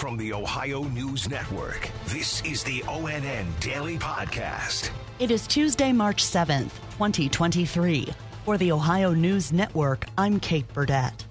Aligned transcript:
From 0.00 0.16
the 0.16 0.32
Ohio 0.32 0.84
News 0.84 1.28
Network, 1.28 1.90
this 2.06 2.42
is 2.42 2.64
the 2.64 2.80
ONN 2.86 3.44
Daily 3.60 3.98
Podcast. 3.98 4.88
It 5.18 5.30
is 5.30 5.46
Tuesday, 5.46 5.92
March 5.92 6.24
7th, 6.24 6.70
2023. 6.96 8.08
For 8.46 8.56
the 8.56 8.72
Ohio 8.72 9.12
News 9.12 9.52
Network, 9.52 10.06
I'm 10.16 10.40
Kate 10.40 10.66
Burdett. 10.72 11.26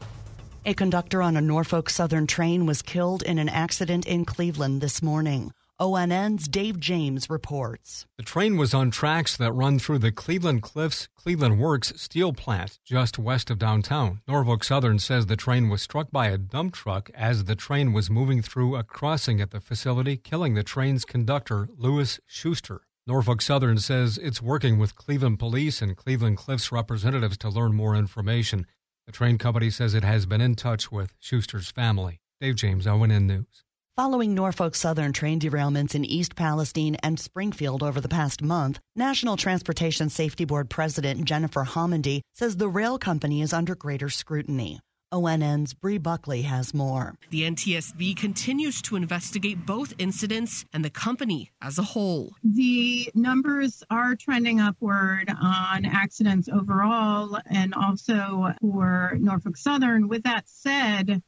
A 0.68 0.75
conductor 0.75 1.23
on 1.23 1.36
a 1.36 1.41
Norfolk 1.41 1.89
Southern 1.89 2.27
train 2.27 2.68
was 2.68 2.84
killed 2.84 3.23
in 3.23 3.39
an 3.39 3.50
accident 3.50 4.05
in 4.05 4.23
Cleveland 4.23 4.81
this 4.81 5.01
morning. 5.01 5.51
ONN's 5.82 6.50
Dave 6.50 6.77
James 6.77 7.30
reports. 7.30 8.05
The 8.18 8.23
train 8.23 8.57
was 8.57 8.73
on 8.73 8.91
tracks 8.91 9.38
that 9.38 9.54
run 9.54 9.80
through 9.80 10.00
the 10.00 10.12
Cleveland 10.12 10.62
Cliffs 10.62 11.07
Cleveland 11.16 11.57
Works 11.57 11.94
steel 11.95 12.34
plant 12.34 12.80
just 12.84 13.18
west 13.18 13.50
of 13.50 13.59
downtown. 13.59 14.20
Norfolk 14.27 14.66
Southern 14.66 15.00
says 15.00 15.27
the 15.27 15.38
train 15.38 15.70
was 15.70 15.81
struck 15.81 16.12
by 16.12 16.27
a 16.27 16.38
dump 16.38 16.73
truck 16.73 17.09
as 17.16 17.45
the 17.45 17.55
train 17.55 17.94
was 17.94 18.09
moving 18.09 18.41
through 18.41 18.76
a 18.76 18.84
crossing 18.84 19.39
at 19.39 19.52
the 19.52 19.62
facility, 19.62 20.17
killing 20.17 20.53
the 20.53 20.63
train's 20.63 21.05
conductor, 21.05 21.70
Lewis 21.77 22.20
Schuster. 22.27 22.81
Norfolk 23.08 23.41
Southern 23.41 23.77
says 23.77 24.20
it's 24.22 24.41
working 24.41 24.80
with 24.80 24.95
Cleveland 24.95 25.39
police 25.39 25.81
and 25.81 25.95
Cleveland 25.95 26.36
Cliffs 26.36 26.73
representatives 26.73 27.38
to 27.38 27.50
learn 27.50 27.73
more 27.73 27.95
information. 27.95 28.67
The 29.05 29.14
train 29.14 29.38
company 29.38 29.70
says 29.70 29.94
it 29.94 30.03
has 30.03 30.25
been 30.25 30.41
in 30.41 30.55
touch 30.55 30.91
with 30.91 31.14
Schuster's 31.20 31.72
family. 31.72 32.20
Dave 32.41 32.58
James, 32.58 32.86
ONN 32.86 33.25
News. 33.27 33.64
Following 33.99 34.34
Norfolk 34.34 34.76
Southern 34.76 35.12
train 35.12 35.41
derailments 35.41 35.94
in 35.94 36.05
East 36.05 36.38
Palestine 36.38 36.95
and 37.03 37.20
Springfield 37.20 37.84
over 37.84 37.99
the 37.99 38.08
past 38.08 38.41
month, 38.41 38.80
National 38.95 39.35
Transportation 39.35 40.08
Safety 40.08 40.45
Board 40.45 40.70
President 40.70 41.25
Jennifer 41.25 41.66
Homendy 41.66 42.22
says 42.34 42.55
the 42.55 42.70
rail 42.70 42.98
company 42.98 43.41
is 43.41 43.52
under 43.52 43.75
greater 43.75 44.08
scrutiny. 44.08 44.80
ONN's 45.12 45.73
Bree 45.73 45.98
Buckley 45.98 46.44
has 46.44 46.73
more. 46.73 47.16
The 47.30 47.41
NTSB 47.41 48.16
continues 48.16 48.81
to 48.84 48.95
investigate 48.95 49.66
both 49.66 49.94
incidents 49.98 50.64
and 50.72 50.86
the 50.86 50.89
company 50.89 51.52
as 51.61 51.77
a 51.77 51.83
whole. 51.83 52.31
The 52.42 53.11
numbers 53.16 53.83
are 53.89 54.16
trending 54.16 54.61
upward 54.61 55.30
on 55.30 55.83
accidents 55.83 56.47
overall 56.47 57.38
and 57.47 57.73
also 57.73 58.53
for 58.61 59.17
Norfolk 59.20 59.58
Southern. 59.58 60.08
With 60.08 60.23
that 60.23 60.47
said, 60.47 61.22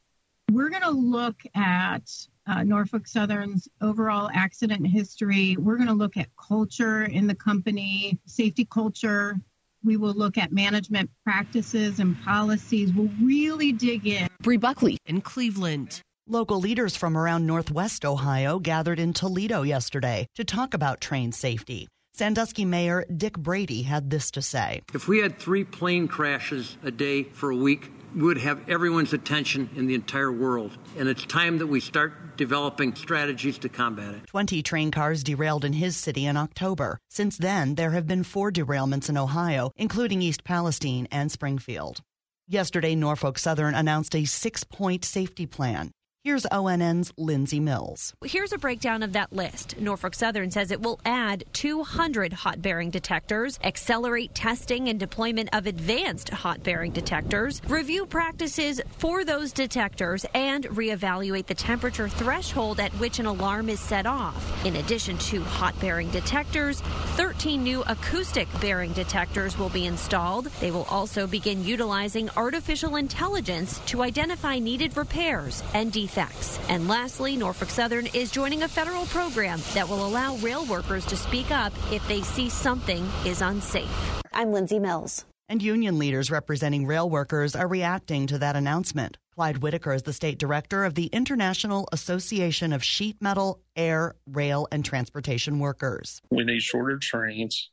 we're 0.50 0.70
going 0.70 0.82
to 0.82 0.90
look 0.90 1.42
at 1.54 2.10
uh, 2.46 2.62
Norfolk 2.62 3.06
Southern's 3.06 3.68
overall 3.80 4.30
accident 4.34 4.86
history. 4.86 5.56
We're 5.58 5.76
going 5.76 5.88
to 5.88 5.94
look 5.94 6.16
at 6.16 6.28
culture 6.36 7.04
in 7.04 7.26
the 7.26 7.34
company, 7.34 8.18
safety 8.26 8.64
culture. 8.64 9.36
We 9.84 9.96
will 9.96 10.14
look 10.14 10.38
at 10.38 10.52
management 10.52 11.10
practices 11.24 11.98
and 11.98 12.20
policies. 12.22 12.92
We'll 12.92 13.10
really 13.22 13.72
dig 13.72 14.06
in. 14.06 14.28
Bree 14.40 14.56
Buckley 14.56 14.98
in 15.06 15.20
Cleveland. 15.20 16.00
Local 16.28 16.60
leaders 16.60 16.96
from 16.96 17.16
around 17.16 17.46
Northwest 17.46 18.04
Ohio 18.04 18.60
gathered 18.60 19.00
in 19.00 19.12
Toledo 19.12 19.62
yesterday 19.62 20.26
to 20.36 20.44
talk 20.44 20.72
about 20.72 21.00
train 21.00 21.32
safety. 21.32 21.88
Sandusky 22.14 22.64
Mayor 22.64 23.04
Dick 23.16 23.38
Brady 23.38 23.82
had 23.82 24.10
this 24.10 24.30
to 24.32 24.42
say 24.42 24.82
If 24.94 25.08
we 25.08 25.18
had 25.18 25.38
three 25.38 25.64
plane 25.64 26.06
crashes 26.06 26.76
a 26.84 26.90
day 26.90 27.22
for 27.22 27.50
a 27.50 27.56
week, 27.56 27.90
we 27.90 28.01
would 28.14 28.38
have 28.38 28.68
everyone's 28.68 29.12
attention 29.12 29.70
in 29.76 29.86
the 29.86 29.94
entire 29.94 30.32
world. 30.32 30.76
And 30.98 31.08
it's 31.08 31.24
time 31.24 31.58
that 31.58 31.66
we 31.66 31.80
start 31.80 32.36
developing 32.36 32.94
strategies 32.94 33.58
to 33.58 33.68
combat 33.68 34.14
it. 34.14 34.26
20 34.26 34.62
train 34.62 34.90
cars 34.90 35.22
derailed 35.22 35.64
in 35.64 35.74
his 35.74 35.96
city 35.96 36.26
in 36.26 36.36
October. 36.36 36.98
Since 37.08 37.36
then, 37.38 37.74
there 37.74 37.90
have 37.90 38.06
been 38.06 38.24
four 38.24 38.50
derailments 38.50 39.08
in 39.08 39.16
Ohio, 39.16 39.70
including 39.76 40.22
East 40.22 40.44
Palestine 40.44 41.06
and 41.10 41.30
Springfield. 41.30 42.00
Yesterday, 42.48 42.94
Norfolk 42.94 43.38
Southern 43.38 43.74
announced 43.74 44.14
a 44.14 44.24
six 44.24 44.64
point 44.64 45.04
safety 45.04 45.46
plan. 45.46 45.92
Here's 46.24 46.46
ONN's 46.52 47.12
Lindsay 47.18 47.58
Mills. 47.58 48.14
Here's 48.24 48.52
a 48.52 48.58
breakdown 48.58 49.02
of 49.02 49.14
that 49.14 49.32
list. 49.32 49.76
Norfolk 49.80 50.14
Southern 50.14 50.52
says 50.52 50.70
it 50.70 50.80
will 50.80 51.00
add 51.04 51.42
200 51.52 52.32
hot 52.32 52.62
bearing 52.62 52.90
detectors, 52.90 53.58
accelerate 53.64 54.32
testing 54.32 54.88
and 54.88 55.00
deployment 55.00 55.48
of 55.52 55.66
advanced 55.66 56.28
hot 56.28 56.62
bearing 56.62 56.92
detectors, 56.92 57.60
review 57.66 58.06
practices 58.06 58.80
for 58.98 59.24
those 59.24 59.52
detectors, 59.52 60.24
and 60.32 60.62
reevaluate 60.68 61.46
the 61.46 61.56
temperature 61.56 62.08
threshold 62.08 62.78
at 62.78 62.92
which 63.00 63.18
an 63.18 63.26
alarm 63.26 63.68
is 63.68 63.80
set 63.80 64.06
off. 64.06 64.64
In 64.64 64.76
addition 64.76 65.18
to 65.18 65.42
hot 65.42 65.74
bearing 65.80 66.08
detectors, 66.10 66.82
13 67.16 67.64
new 67.64 67.82
acoustic 67.88 68.46
bearing 68.60 68.92
detectors 68.92 69.58
will 69.58 69.70
be 69.70 69.86
installed. 69.86 70.44
They 70.60 70.70
will 70.70 70.86
also 70.88 71.26
begin 71.26 71.64
utilizing 71.64 72.30
artificial 72.36 72.94
intelligence 72.94 73.80
to 73.86 74.04
identify 74.04 74.60
needed 74.60 74.96
repairs 74.96 75.64
and 75.74 75.90
defects 75.90 76.11
defects. 76.12 76.58
And 76.68 76.88
lastly, 76.88 77.36
Norfolk 77.36 77.70
Southern 77.70 78.06
is 78.08 78.30
joining 78.30 78.62
a 78.62 78.68
federal 78.68 79.06
program 79.06 79.60
that 79.74 79.88
will 79.88 80.06
allow 80.06 80.36
rail 80.36 80.64
workers 80.66 81.06
to 81.06 81.16
speak 81.16 81.50
up 81.50 81.72
if 81.90 82.06
they 82.08 82.22
see 82.22 82.48
something 82.48 83.08
is 83.24 83.42
unsafe. 83.42 84.20
I'm 84.32 84.52
Lindsay 84.52 84.78
Mills. 84.78 85.24
And 85.48 85.62
union 85.62 85.98
leaders 85.98 86.30
representing 86.30 86.86
rail 86.86 87.08
workers 87.10 87.54
are 87.54 87.68
reacting 87.68 88.26
to 88.28 88.38
that 88.38 88.56
announcement. 88.56 89.18
Clyde 89.34 89.58
Whitaker 89.58 89.92
is 89.92 90.02
the 90.02 90.12
state 90.12 90.38
director 90.38 90.84
of 90.84 90.94
the 90.94 91.06
International 91.06 91.88
Association 91.92 92.72
of 92.72 92.84
Sheet 92.84 93.16
Metal, 93.20 93.60
Air, 93.76 94.14
Rail, 94.26 94.68
and 94.70 94.84
Transportation 94.84 95.58
Workers. 95.58 96.20
We 96.30 96.44
need 96.44 96.62
shorter 96.62 96.98
trains. 96.98 97.70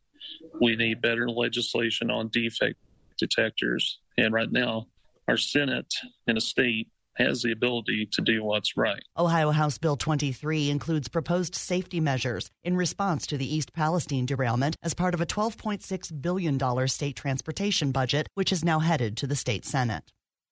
We 0.62 0.76
need 0.76 1.02
better 1.02 1.30
legislation 1.30 2.10
on 2.10 2.30
defect 2.30 2.76
detectors. 3.18 4.00
And 4.18 4.34
right 4.34 4.52
now, 4.52 4.88
our 5.28 5.38
Senate 5.38 5.94
and 6.28 6.38
a 6.38 6.42
state 6.42 6.88
has 7.20 7.42
the 7.42 7.52
ability 7.52 8.08
to 8.14 8.22
do 8.22 8.44
what's 8.44 8.78
right. 8.78 9.04
Ohio 9.18 9.52
House 9.52 9.78
Bill 9.78 9.98
23 9.98 10.70
includes 10.70 11.08
proposed 11.08 11.56
safety 11.56 12.00
measures 12.00 12.50
in 12.64 12.78
response 12.78 13.28
to 13.28 13.38
the 13.38 13.56
East 13.56 13.74
Palestine 13.74 14.26
derailment 14.26 14.76
as 14.82 14.94
part 14.94 15.14
of 15.14 15.22
a 15.22 15.26
$12.6 15.26 16.22
billion 16.22 16.88
state 16.88 17.16
transportation 17.16 17.92
budget, 17.92 18.28
which 18.34 18.52
is 18.52 18.64
now 18.64 18.80
headed 18.80 19.18
to 19.18 19.28
the 19.28 19.36
state 19.36 19.66
Senate. 19.66 20.04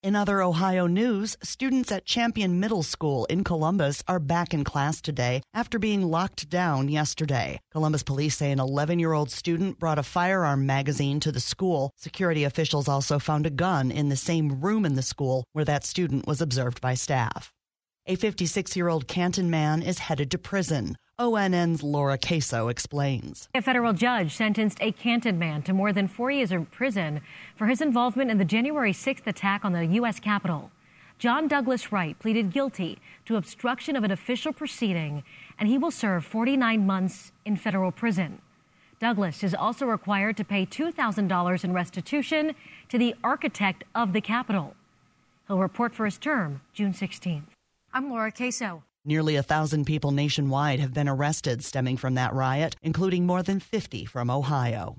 In 0.04 0.16
other 0.16 0.44
Ohio 0.44 0.86
news, 0.86 1.36
students 1.42 1.92
at 1.92 2.06
Champion 2.06 2.60
Middle 2.60 2.84
School 2.84 3.26
in 3.26 3.44
Columbus 3.44 4.04
are 4.08 4.20
back 4.20 4.54
in 4.54 4.64
class 4.64 5.02
today 5.02 5.42
after 5.56 5.80
being 5.80 6.04
locked 6.04 6.50
down 6.50 6.88
yesterday. 6.88 7.60
Columbus 7.72 8.04
police 8.04 8.38
say 8.38 8.52
an 8.52 8.60
11 8.60 9.00
year 9.00 9.14
old 9.14 9.32
student 9.32 9.80
brought 9.80 9.98
a 9.98 10.04
firearm 10.04 10.68
magazine 10.68 11.20
to 11.22 11.32
the 11.32 11.40
school. 11.40 11.90
Security 11.98 12.44
officials 12.44 12.88
also 12.88 13.18
found 13.18 13.48
a 13.48 13.50
gun 13.50 13.90
in 13.90 14.10
the 14.10 14.16
same 14.16 14.62
room 14.62 14.86
in 14.86 14.94
the 14.94 15.02
school 15.02 15.44
where 15.54 15.66
that 15.66 15.84
student 15.84 16.28
was 16.28 16.42
observed 16.42 16.80
by 16.80 16.94
staff. 16.94 17.52
A 18.06 18.16
56 18.16 18.78
year 18.78 18.90
old 18.90 19.08
Canton 19.08 19.50
man 19.50 19.82
is 19.82 19.98
headed 19.98 20.30
to 20.30 20.38
prison. 20.38 20.96
ONN's 21.20 21.82
Laura 21.82 22.16
Queso 22.16 22.68
explains. 22.68 23.50
A 23.56 23.62
federal 23.64 23.92
judge 23.94 24.36
sentenced 24.36 24.78
a 24.82 24.92
Canton 24.92 25.40
man 25.40 25.64
to 25.64 25.74
more 25.74 25.92
than 25.92 26.08
four 26.08 26.30
years 26.30 26.52
in 26.52 26.68
prison 26.68 27.22
for 27.56 27.66
his 27.66 27.82
involvement 27.82 28.30
in 28.30 28.38
the 28.38 28.46
January 28.46 28.94
6th 28.94 29.26
attack 29.26 29.66
on 29.66 29.74
the 29.74 29.84
U.S. 29.86 30.20
Capitol. 30.20 30.70
John 31.18 31.48
Douglas 31.48 31.92
Wright 31.92 32.20
pleaded 32.20 32.54
guilty 32.54 33.00
to 33.26 33.36
obstruction 33.36 33.96
of 33.96 34.04
an 34.04 34.12
official 34.12 34.54
proceeding, 34.54 35.24
and 35.58 35.68
he 35.68 35.80
will 35.80 35.90
serve 35.90 36.24
49 36.24 36.86
months 36.86 37.32
in 37.46 37.58
federal 37.58 37.92
prison. 37.92 38.40
Douglas 39.00 39.44
is 39.44 39.56
also 39.56 39.88
required 39.88 40.38
to 40.38 40.44
pay 40.44 40.68
$2,000 40.68 41.64
in 41.64 41.74
restitution 41.74 42.54
to 42.90 43.00
the 43.00 43.16
architect 43.24 43.84
of 43.96 44.14
the 44.14 44.22
Capitol. 44.22 44.76
He'll 45.48 45.58
report 45.58 45.96
for 45.96 46.06
his 46.06 46.20
term 46.20 46.62
June 46.74 46.94
16th. 46.94 47.46
I'm 47.92 48.12
Laura 48.12 48.32
Queso. 48.32 48.84
Nearly 49.08 49.38
a 49.38 49.42
thousand 49.42 49.86
people 49.86 50.12
nationwide 50.12 50.82
have 50.82 50.94
been 50.94 51.08
arrested 51.08 51.64
stemming 51.64 51.96
from 51.96 52.16
that 52.16 52.34
riot, 52.34 52.76
including 52.84 53.26
more 53.26 53.42
than 53.42 53.62
50 53.62 54.04
from 54.04 54.30
Ohio. 54.30 54.98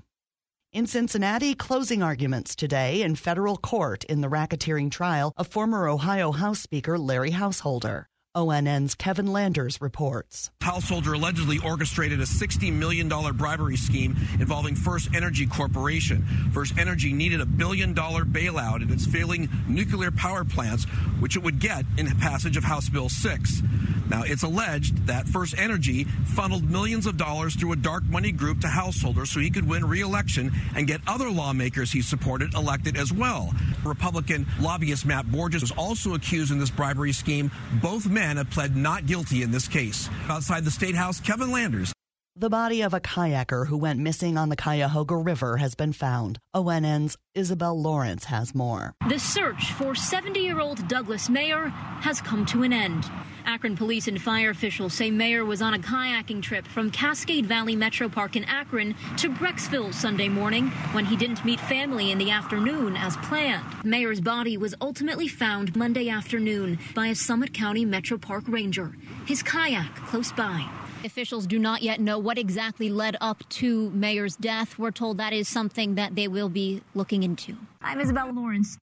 In 0.73 0.87
Cincinnati, 0.87 1.53
closing 1.53 2.01
arguments 2.01 2.55
today 2.55 3.03
in 3.03 3.15
federal 3.15 3.55
court 3.55 4.03
in 4.05 4.21
the 4.21 4.27
racketeering 4.27 4.89
trial 4.89 5.31
of 5.37 5.45
former 5.45 5.87
Ohio 5.87 6.31
House 6.31 6.59
Speaker 6.59 6.97
Larry 6.97 7.29
Householder. 7.31 8.07
ONN's 8.35 8.93
Kevin 8.93 9.25
Landers 9.25 9.81
reports. 9.81 10.51
Householder 10.61 11.13
allegedly 11.13 11.57
orchestrated 11.65 12.19
a 12.19 12.25
$60 12.25 12.71
million 12.71 13.07
bribery 13.07 13.75
scheme 13.75 14.15
involving 14.39 14.75
First 14.75 15.09
Energy 15.15 15.47
Corporation. 15.47 16.21
First 16.53 16.77
Energy 16.77 17.11
needed 17.11 17.41
a 17.41 17.45
billion 17.47 17.95
dollar 17.95 18.25
bailout 18.25 18.83
in 18.83 18.91
its 18.91 19.07
failing 19.07 19.49
nuclear 19.67 20.11
power 20.11 20.45
plants, 20.45 20.83
which 21.19 21.35
it 21.35 21.43
would 21.43 21.59
get 21.59 21.85
in 21.97 22.05
passage 22.19 22.55
of 22.57 22.63
House 22.63 22.87
Bill 22.87 23.09
6. 23.09 23.63
Now, 24.09 24.23
it's 24.23 24.43
alleged 24.43 25.07
that 25.07 25.27
First 25.27 25.57
Energy 25.57 26.03
funneled 26.03 26.69
millions 26.69 27.05
of 27.05 27.15
dollars 27.15 27.55
through 27.55 27.73
a 27.73 27.75
dark 27.75 28.03
money 28.05 28.31
group 28.31 28.59
to 28.61 28.67
Householder 28.67 29.25
so 29.25 29.39
he 29.39 29.51
could 29.51 29.67
win 29.67 29.85
re 29.85 30.01
election 30.01 30.51
and 30.75 30.87
get 30.87 31.01
other 31.07 31.29
lawmakers 31.29 31.91
he 31.91 32.01
supported 32.01 32.53
elected 32.55 32.97
as 32.97 33.13
well. 33.13 33.53
Republican 33.85 34.47
lobbyist 34.59 35.05
Matt 35.05 35.31
Borges 35.31 35.61
was 35.61 35.71
also 35.71 36.15
accused 36.15 36.51
in 36.51 36.59
this 36.59 36.71
bribery 36.71 37.11
scheme. 37.11 37.51
Both 37.81 38.07
men 38.07 38.18
have 38.19 38.49
pled 38.49 38.75
not 38.75 39.05
guilty 39.05 39.41
in 39.43 39.51
this 39.51 39.67
case. 39.67 40.09
Outside 40.27 40.65
the 40.65 40.71
State 40.71 40.95
House, 40.95 41.19
Kevin 41.19 41.51
Landers. 41.51 41.93
The 42.39 42.49
body 42.49 42.83
of 42.83 42.93
a 42.93 43.01
kayaker 43.01 43.67
who 43.67 43.75
went 43.75 43.99
missing 43.99 44.37
on 44.37 44.47
the 44.47 44.55
Cuyahoga 44.55 45.17
River 45.17 45.57
has 45.57 45.75
been 45.75 45.91
found. 45.91 46.39
ONN's 46.53 47.17
Isabel 47.35 47.77
Lawrence 47.77 48.23
has 48.23 48.55
more. 48.55 48.93
The 49.09 49.19
search 49.19 49.73
for 49.73 49.93
70 49.93 50.39
year 50.39 50.61
old 50.61 50.87
Douglas 50.87 51.27
Mayer 51.29 51.67
has 51.67 52.21
come 52.21 52.45
to 52.45 52.63
an 52.63 52.71
end. 52.71 53.03
Akron 53.45 53.75
police 53.75 54.07
and 54.07 54.21
fire 54.21 54.51
officials 54.51 54.93
say 54.93 55.11
Mayer 55.11 55.43
was 55.43 55.61
on 55.61 55.73
a 55.73 55.79
kayaking 55.79 56.41
trip 56.41 56.65
from 56.65 56.91
Cascade 56.91 57.45
Valley 57.45 57.75
Metro 57.75 58.07
Park 58.07 58.37
in 58.37 58.45
Akron 58.45 58.95
to 59.17 59.29
Brecksville 59.29 59.93
Sunday 59.93 60.29
morning 60.29 60.69
when 60.93 61.03
he 61.03 61.17
didn't 61.17 61.43
meet 61.43 61.59
family 61.59 62.09
in 62.09 62.19
the 62.19 62.31
afternoon 62.31 62.95
as 62.95 63.17
planned. 63.17 63.65
Mayer's 63.83 64.21
body 64.21 64.55
was 64.55 64.73
ultimately 64.79 65.27
found 65.27 65.75
Monday 65.75 66.07
afternoon 66.07 66.79
by 66.95 67.07
a 67.07 67.15
Summit 67.15 67.53
County 67.53 67.83
Metro 67.83 68.17
Park 68.17 68.45
ranger, 68.47 68.95
his 69.25 69.43
kayak 69.43 69.93
close 69.97 70.31
by. 70.31 70.65
Officials 71.05 71.47
do 71.47 71.57
not 71.57 71.81
yet 71.81 72.01
know 72.01 72.19
what 72.19 72.37
exactly 72.37 72.89
led 72.89 73.15
up 73.21 73.47
to 73.49 73.89
Mayer's 73.91 74.35
death. 74.35 74.77
We're 74.77 74.91
told 74.91 75.17
that 75.17 75.31
is 75.31 75.47
something 75.47 75.95
that 75.95 76.15
they 76.15 76.27
will 76.27 76.49
be 76.49 76.81
looking 76.93 77.23
into. 77.23 77.55
I'm 77.81 78.01
Isabel 78.01 78.33
Lawrence. 78.33 78.77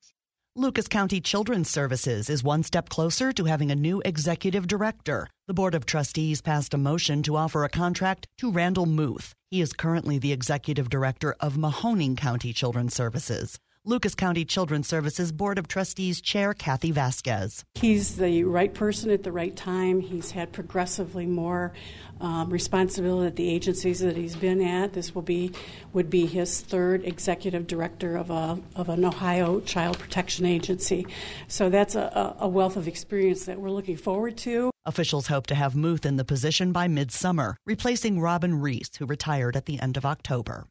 Lucas 0.55 0.87
County 0.87 1.21
Children's 1.21 1.69
Services 1.69 2.31
is 2.31 2.43
one 2.43 2.63
step 2.63 2.89
closer 2.89 3.31
to 3.31 3.45
having 3.45 3.69
a 3.69 3.75
new 3.75 4.01
executive 4.03 4.65
director. 4.65 5.27
The 5.47 5.53
Board 5.53 5.75
of 5.75 5.85
Trustees 5.85 6.41
passed 6.41 6.73
a 6.73 6.79
motion 6.79 7.21
to 7.21 7.35
offer 7.37 7.63
a 7.63 7.69
contract 7.69 8.25
to 8.39 8.51
Randall 8.51 8.87
Muth. 8.87 9.33
He 9.51 9.61
is 9.61 9.71
currently 9.71 10.17
the 10.17 10.31
executive 10.31 10.89
director 10.89 11.35
of 11.39 11.57
Mahoning 11.57 12.17
County 12.17 12.51
Children's 12.53 12.95
Services. 12.95 13.59
Lucas 13.87 14.15
County 14.15 14.43
Children's 14.43 14.85
Services 14.85 15.31
Board 15.31 15.57
of 15.57 15.69
Trustees 15.69 16.19
Chair 16.19 16.53
Kathy 16.53 16.91
Vasquez. 16.91 17.63
He's 17.75 18.17
the 18.17 18.43
right 18.43 18.73
person 18.73 19.09
at 19.11 19.23
the 19.23 19.31
right 19.31 19.55
time. 19.55 20.01
He's 20.01 20.31
had 20.31 20.51
progressively 20.51 21.25
more 21.25 21.71
um, 22.19 22.49
responsibility 22.49 23.27
at 23.27 23.37
the 23.37 23.49
agencies 23.49 24.01
that 24.01 24.17
he's 24.17 24.35
been 24.35 24.61
at. 24.61 24.91
This 24.91 25.15
will 25.15 25.21
be 25.21 25.53
would 25.93 26.09
be 26.09 26.25
his 26.25 26.59
third 26.59 27.05
executive 27.05 27.65
director 27.65 28.17
of 28.17 28.29
a 28.29 28.59
of 28.75 28.89
an 28.89 29.05
Ohio 29.05 29.61
child 29.61 29.97
protection 29.97 30.45
agency. 30.45 31.07
So 31.47 31.69
that's 31.69 31.95
a, 31.95 32.35
a 32.41 32.47
wealth 32.49 32.75
of 32.75 32.89
experience 32.89 33.45
that 33.45 33.57
we're 33.57 33.71
looking 33.71 33.95
forward 33.95 34.35
to. 34.39 34.69
Officials 34.85 35.27
hope 35.27 35.47
to 35.47 35.55
have 35.55 35.77
Muth 35.77 36.05
in 36.05 36.17
the 36.17 36.25
position 36.25 36.73
by 36.73 36.89
midsummer, 36.89 37.55
replacing 37.65 38.19
Robin 38.19 38.59
Reese, 38.59 38.89
who 38.99 39.05
retired 39.05 39.55
at 39.55 39.65
the 39.65 39.79
end 39.79 39.95
of 39.95 40.05
October. 40.05 40.67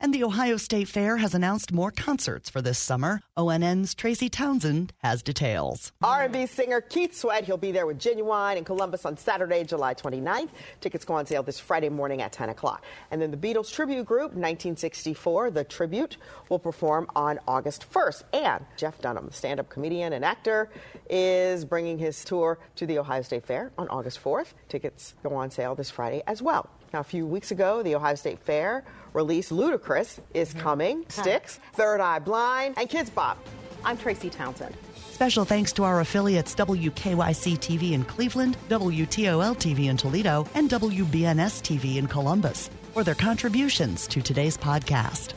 And 0.00 0.14
the 0.14 0.22
Ohio 0.22 0.56
State 0.56 0.86
Fair 0.86 1.16
has 1.16 1.34
announced 1.34 1.72
more 1.72 1.90
concerts 1.90 2.48
for 2.48 2.62
this 2.62 2.78
summer. 2.78 3.20
ONN's 3.36 3.94
Tracy 3.96 4.28
Townsend 4.28 4.92
has 4.98 5.24
details. 5.24 5.90
R&B 6.02 6.46
singer 6.46 6.80
Keith 6.80 7.16
Sweat, 7.16 7.42
he'll 7.42 7.56
be 7.56 7.72
there 7.72 7.84
with 7.84 7.98
Ginuwine 7.98 8.56
in 8.58 8.64
Columbus 8.64 9.04
on 9.04 9.16
Saturday, 9.16 9.64
July 9.64 9.94
29th. 9.94 10.50
Tickets 10.80 11.04
go 11.04 11.14
on 11.14 11.26
sale 11.26 11.42
this 11.42 11.58
Friday 11.58 11.88
morning 11.88 12.22
at 12.22 12.30
10 12.30 12.48
o'clock. 12.50 12.84
And 13.10 13.20
then 13.20 13.32
the 13.32 13.36
Beatles 13.36 13.72
tribute 13.72 14.06
group, 14.06 14.34
1964, 14.34 15.50
The 15.50 15.64
Tribute, 15.64 16.16
will 16.48 16.60
perform 16.60 17.08
on 17.16 17.40
August 17.48 17.90
1st. 17.92 18.22
And 18.32 18.64
Jeff 18.76 19.00
Dunham, 19.00 19.26
the 19.26 19.32
stand-up 19.32 19.68
comedian 19.68 20.12
and 20.12 20.24
actor, 20.24 20.70
is 21.10 21.64
bringing 21.64 21.98
his 21.98 22.24
tour 22.24 22.60
to 22.76 22.86
the 22.86 23.00
Ohio 23.00 23.22
State 23.22 23.44
Fair 23.44 23.72
on 23.76 23.88
August 23.88 24.22
4th. 24.22 24.52
Tickets 24.68 25.14
go 25.24 25.34
on 25.34 25.50
sale 25.50 25.74
this 25.74 25.90
Friday 25.90 26.22
as 26.28 26.40
well. 26.40 26.70
Now, 26.92 27.00
a 27.00 27.04
few 27.04 27.26
weeks 27.26 27.50
ago, 27.50 27.82
the 27.82 27.94
Ohio 27.94 28.14
State 28.14 28.38
Fair 28.38 28.84
released 29.12 29.50
Ludacris 29.50 30.18
is 30.34 30.50
mm-hmm. 30.50 30.60
coming, 30.60 31.04
Styx, 31.08 31.60
Third 31.74 32.00
Eye 32.00 32.18
Blind, 32.18 32.74
and 32.78 32.88
Kidz 32.88 33.12
Bop. 33.14 33.38
I'm 33.84 33.96
Tracy 33.96 34.30
Townsend. 34.30 34.74
Special 35.10 35.44
thanks 35.44 35.72
to 35.72 35.84
our 35.84 36.00
affiliates 36.00 36.54
WKYC 36.54 37.58
TV 37.58 37.92
in 37.92 38.04
Cleveland, 38.04 38.56
WTOL 38.68 39.56
TV 39.56 39.88
in 39.88 39.96
Toledo, 39.96 40.46
and 40.54 40.70
WBNS 40.70 41.62
TV 41.62 41.96
in 41.96 42.06
Columbus 42.06 42.70
for 42.94 43.04
their 43.04 43.14
contributions 43.14 44.06
to 44.06 44.22
today's 44.22 44.56
podcast. 44.56 45.32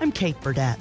I'm 0.00 0.10
Kate 0.12 0.40
Burdett 0.40 0.78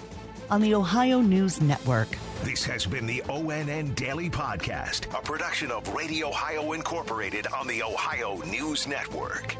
on 0.49 0.61
the 0.61 0.75
Ohio 0.75 1.21
News 1.21 1.61
Network. 1.61 2.09
This 2.43 2.63
has 2.65 2.85
been 2.85 3.05
the 3.05 3.21
ONN 3.21 3.95
Daily 3.95 4.29
Podcast, 4.29 5.05
a 5.17 5.21
production 5.21 5.71
of 5.71 5.87
Radio 5.93 6.27
Ohio 6.27 6.73
Incorporated 6.73 7.47
on 7.47 7.67
the 7.67 7.81
Ohio 7.81 8.37
News 8.47 8.85
Network. 8.85 9.55